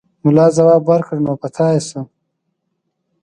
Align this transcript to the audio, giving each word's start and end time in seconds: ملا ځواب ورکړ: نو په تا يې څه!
ملا 0.23 0.47
ځواب 0.57 0.81
ورکړ: 0.87 1.17
نو 1.25 1.33
په 1.41 1.47
تا 1.55 1.67
يې 1.73 1.81
څه! 1.89 1.99